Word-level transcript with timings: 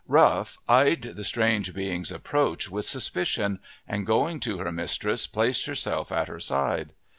Rough 0.07 0.57
eyed 0.67 1.03
the 1.13 1.23
strange 1.23 1.75
being's 1.75 2.11
approach 2.11 2.71
with 2.71 2.85
suspicion, 2.85 3.59
and 3.87 4.03
going 4.03 4.39
to 4.39 4.57
her 4.57 4.71
mistress 4.71 5.27
placed 5.27 5.67
herself 5.67 6.11
at 6.11 6.27
her 6.27 6.39
side. 6.39 6.93